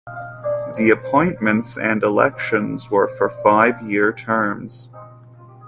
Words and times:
The 0.77 0.89
appointments 0.89 1.77
and 1.77 2.01
elections 2.01 2.89
were 2.89 3.07
for 3.07 3.29
five 3.29 3.87
year 3.87 4.11
terms. 4.11 4.89